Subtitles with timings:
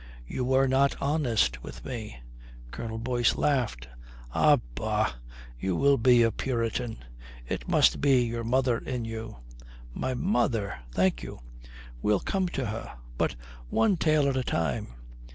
[0.27, 2.17] "You were not honest with me"
[2.71, 3.87] Colonel Boyce laughed,
[4.33, 5.11] "Ah, bah,
[5.59, 7.05] you will be a Puritan.
[7.47, 9.35] It must be your mother in you."
[9.93, 10.79] "My mother!
[10.91, 11.37] Thank you.
[12.01, 12.95] We'll come to her.
[13.19, 13.35] But
[13.69, 14.87] one tale at a time.